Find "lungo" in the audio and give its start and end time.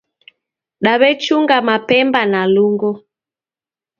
2.53-2.91